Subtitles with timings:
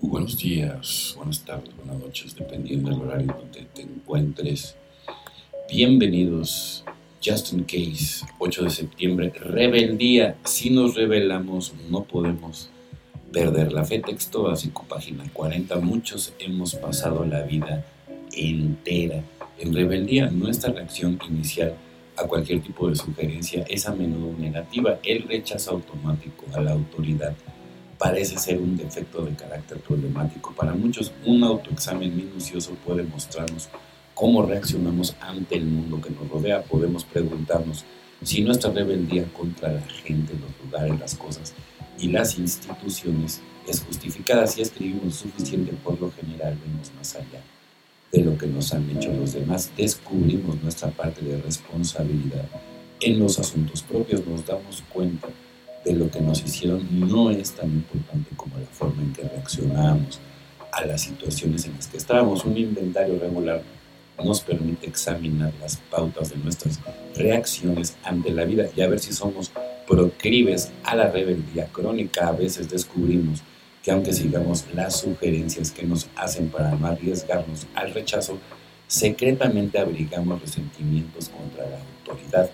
[0.00, 4.76] buenos días, buenas tardes, buenas noches, dependiendo del horario donde te encuentres.
[5.70, 6.84] Bienvenidos,
[7.22, 10.36] Just in Case, 8 de septiembre, rebeldía.
[10.44, 12.70] Si nos rebelamos, no podemos
[13.32, 13.98] perder la fe.
[13.98, 15.76] Texto básico, página 40.
[15.80, 17.84] Muchos hemos pasado la vida
[18.32, 19.22] entera
[19.58, 20.30] en rebeldía.
[20.30, 21.74] Nuestra reacción inicial
[22.16, 24.98] a cualquier tipo de sugerencia es a menudo negativa.
[25.02, 27.34] El rechazo automático a la autoridad
[27.98, 30.54] parece ser un defecto de carácter problemático.
[30.54, 33.68] Para muchos, un autoexamen minucioso puede mostrarnos
[34.14, 36.62] cómo reaccionamos ante el mundo que nos rodea.
[36.62, 37.84] Podemos preguntarnos
[38.22, 41.54] si nuestra rebeldía contra la gente, los lugares, las cosas
[41.98, 44.46] y las instituciones es justificada.
[44.46, 47.42] Si escribimos suficiente, por lo general vemos más allá
[48.12, 49.70] de lo que nos han hecho los demás.
[49.76, 52.46] Descubrimos nuestra parte de responsabilidad
[53.00, 54.26] en los asuntos propios.
[54.26, 55.28] Nos damos cuenta
[55.84, 60.20] de lo que nos hicieron no es tan importante como la forma en que reaccionamos
[60.72, 62.44] a las situaciones en las que estábamos.
[62.44, 63.62] Un inventario regular
[64.24, 66.80] nos permite examinar las pautas de nuestras
[67.14, 69.52] reacciones ante la vida y a ver si somos
[69.86, 72.28] proclives a la rebeldía crónica.
[72.28, 73.42] A veces descubrimos
[73.82, 78.38] que aunque sigamos las sugerencias que nos hacen para no arriesgarnos al rechazo,
[78.86, 82.50] secretamente abrigamos resentimientos contra la autoridad.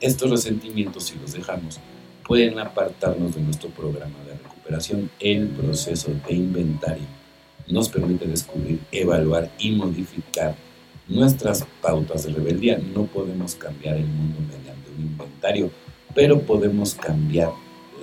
[0.00, 1.80] Estos resentimientos, si los dejamos,
[2.26, 5.10] pueden apartarnos de nuestro programa de recuperación.
[5.20, 7.06] El proceso de inventario
[7.68, 10.54] nos permite descubrir, evaluar y modificar
[11.08, 12.78] nuestras pautas de rebeldía.
[12.94, 15.70] No podemos cambiar el mundo mediante un inventario,
[16.14, 17.50] pero podemos cambiar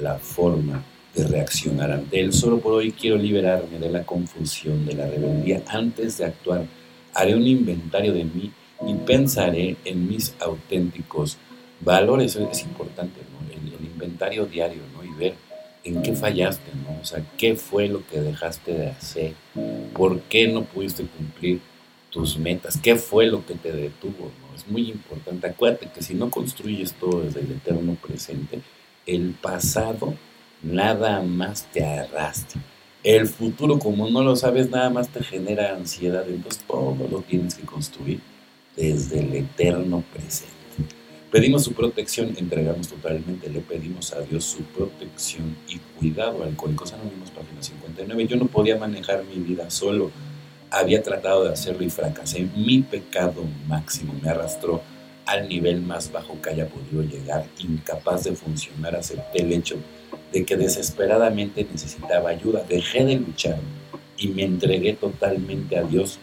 [0.02, 2.34] la forma de reaccionar ante él.
[2.34, 5.62] Solo por hoy quiero liberarme de la confusión de la rebeldía.
[5.68, 6.66] Antes de actuar,
[7.14, 8.52] haré un inventario de mí
[8.88, 11.38] y pensaré en mis auténticos
[11.82, 12.36] valores.
[12.36, 13.20] Es importante,
[14.06, 15.04] diario, ¿no?
[15.04, 15.34] Y ver
[15.84, 17.00] en qué fallaste, ¿no?
[17.02, 19.34] O sea, qué fue lo que dejaste de hacer,
[19.94, 21.60] por qué no pudiste cumplir
[22.10, 24.56] tus metas, qué fue lo que te detuvo, ¿no?
[24.56, 25.48] Es muy importante.
[25.48, 28.62] Acuérdate que si no construyes todo desde el eterno presente,
[29.06, 30.14] el pasado
[30.62, 32.62] nada más te arrastra.
[33.04, 37.56] El futuro, como no lo sabes, nada más te genera ansiedad, entonces todo lo tienes
[37.56, 38.22] que construir
[38.78, 40.54] desde el eterno presente.
[41.34, 46.44] Pedimos su protección, entregamos totalmente, le pedimos a Dios su protección y cuidado.
[46.44, 48.28] Alcohólicos Anónimos, página 59.
[48.28, 50.12] Yo no podía manejar mi vida solo.
[50.70, 52.48] Había tratado de hacerlo y fracasé.
[52.56, 54.84] Mi pecado máximo me arrastró
[55.26, 57.48] al nivel más bajo que haya podido llegar.
[57.58, 59.78] Incapaz de funcionar, acepté el hecho
[60.32, 62.64] de que desesperadamente necesitaba ayuda.
[62.70, 63.58] Dejé de luchar
[64.20, 66.20] y me entregué totalmente a Dios.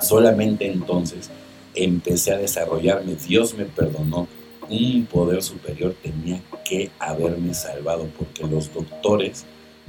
[0.00, 1.28] Solamente entonces
[1.74, 3.14] empecé a desarrollarme.
[3.14, 4.28] Dios me perdonó.
[4.68, 9.44] Un poder superior tenía que haberme salvado porque los doctores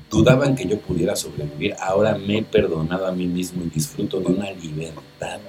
[0.10, 1.76] dudaban que yo pudiera sobrevivir.
[1.80, 5.40] Ahora me he perdonado a mí mismo y disfruto de una libertad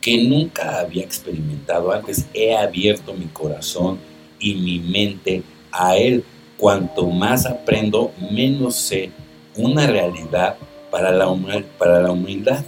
[0.00, 2.26] que nunca había experimentado antes.
[2.32, 3.98] He abierto mi corazón
[4.38, 6.24] y mi mente a Él
[6.56, 9.10] cuanto más aprendo, menos sé
[9.56, 10.56] una realidad
[10.90, 12.64] para la, humildad.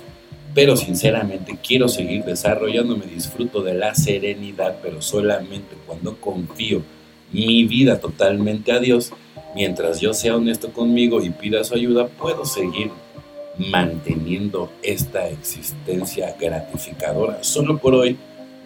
[0.55, 6.83] Pero sinceramente quiero seguir desarrollándome, disfruto de la serenidad, pero solamente cuando confío
[7.33, 9.12] mi vida totalmente a Dios,
[9.55, 12.91] mientras yo sea honesto conmigo y pida su ayuda, puedo seguir
[13.59, 17.43] manteniendo esta existencia gratificadora.
[17.43, 18.17] Solo por hoy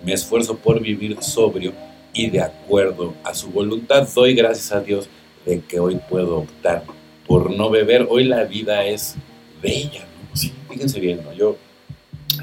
[0.04, 1.72] me esfuerzo por vivir sobrio
[2.14, 4.08] y de acuerdo a su voluntad.
[4.14, 5.08] Doy gracias a Dios
[5.44, 6.84] de que hoy puedo optar
[7.26, 8.06] por no beber.
[8.08, 9.16] Hoy la vida es
[9.60, 11.32] bella, Sí, fíjense bien, ¿no?
[11.32, 11.56] Yo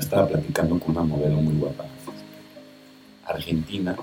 [0.01, 1.85] estaba platicando con una modelo muy guapa,
[3.25, 3.95] argentina,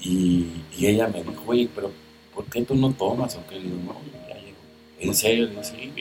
[0.00, 0.46] y,
[0.80, 1.90] ella me dijo, oye, pero
[2.34, 3.36] ¿por qué tú no tomas?
[3.36, 3.56] ¿O qué?
[3.56, 3.94] Le digo, no,
[4.28, 4.56] ya llego.
[4.98, 5.92] En serio, le digo, sí,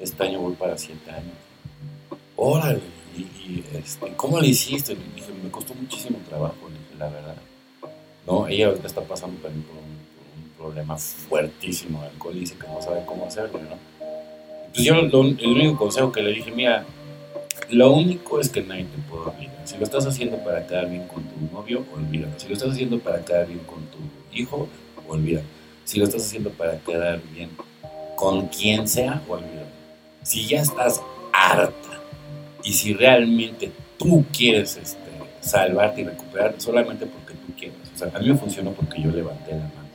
[0.00, 1.34] este año voy para siete años.
[2.36, 2.80] Órale,
[3.16, 4.94] y, este, ¿cómo le hiciste?
[4.94, 7.36] Le dije, me costó muchísimo trabajo, le dije, la verdad.
[8.26, 9.92] No, ella ahorita está pasando también por un,
[10.58, 13.76] problema fuertísimo de alcohol y dice que no sabe cómo hacerlo, ¿no?
[14.72, 16.86] Pues yo el único consejo que le dije, mira,
[17.70, 19.62] lo único es que nadie te puede olvidar.
[19.64, 22.32] Si lo estás haciendo para quedar bien con tu novio, olvídalo.
[22.38, 23.98] Si lo estás haciendo para quedar bien con tu
[24.32, 24.68] hijo,
[25.08, 25.46] olvídalo.
[25.84, 27.50] Si lo estás haciendo para quedar bien
[28.16, 29.70] con quien sea, olvídalo.
[30.22, 32.00] Si ya estás harta
[32.62, 34.98] y si realmente tú quieres este,
[35.40, 37.76] salvarte y recuperarte solamente porque tú quieres.
[37.94, 39.88] O sea, a mí me funcionó porque yo levanté la mano.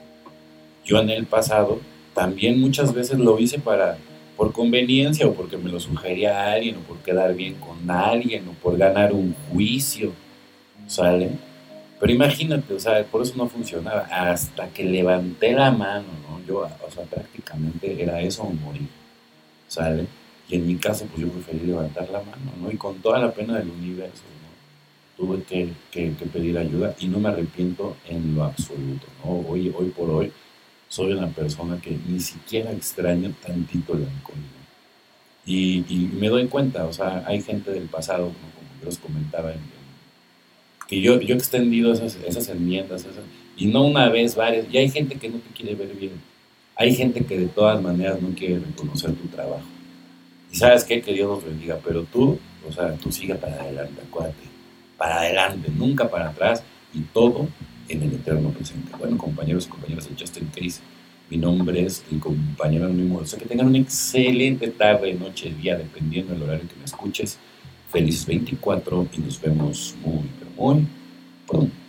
[0.83, 1.79] Yo en el pasado
[2.13, 3.97] también muchas veces lo hice para
[4.37, 8.51] por conveniencia o porque me lo sugería alguien o por quedar bien con alguien o
[8.53, 10.13] por ganar un juicio,
[10.85, 11.31] ¿sale?
[11.99, 16.39] Pero imagínate, o sea, por eso no funcionaba, hasta que levanté la mano, ¿no?
[16.47, 18.87] Yo, o sea, prácticamente era eso o morir,
[19.67, 20.05] ¿sale?
[20.47, 22.71] Y en mi caso, pues yo preferí levantar la mano, ¿no?
[22.71, 25.25] Y con toda la pena del universo, ¿no?
[25.25, 29.43] Tuve que, que, pedir ayuda y no me arrepiento en lo absoluto, ¿no?
[29.49, 30.31] Hoy, hoy por hoy
[30.89, 34.37] soy una persona que ni siquiera extraña tantito el alcohol,
[35.45, 39.53] y, y, me doy cuenta, o sea, hay gente del pasado, como yo les comentaba,
[40.87, 43.05] que yo, yo he extendido esas, esas enmiendas,
[43.55, 46.21] y no una vez, varias, y hay gente que no te quiere ver bien.
[46.75, 49.65] Hay gente que de todas maneras no quiere reconocer tu trabajo.
[50.51, 52.37] Y sabes qué, que Dios nos bendiga, pero tú,
[52.67, 54.43] o sea, tú sigue para adelante, acuérdate,
[54.97, 56.61] para adelante, nunca para atrás
[56.93, 57.47] y todo
[57.89, 58.91] en el eterno presente.
[58.97, 60.81] Bueno, compañeros y compañeras de Justin Case,
[61.29, 63.19] mi nombre es el compañero anónimo.
[63.19, 67.37] O sea, que tengan una excelente tarde, noche, día, dependiendo del horario que me escuches.
[67.91, 70.87] Feliz 24 y nos vemos muy, pero muy
[71.47, 71.86] pronto.